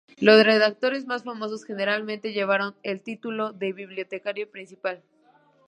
Los 0.17 0.43
redactores 0.43 1.05
más 1.05 1.25
famosos 1.25 1.63
generalmente 1.63 2.33
llevaron 2.33 2.73
el 2.81 3.03
título 3.03 3.53
de 3.53 3.71
bibliotecario 3.71 4.49
principal. 4.49 5.03